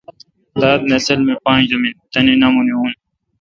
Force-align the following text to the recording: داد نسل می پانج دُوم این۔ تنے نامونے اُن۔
داد 0.61 0.81
نسل 0.93 1.19
می 1.25 1.33
پانج 1.45 1.63
دُوم 1.69 1.81
این۔ 1.85 1.95
تنے 2.11 2.33
نامونے 2.41 2.73
اُن۔ 2.77 2.93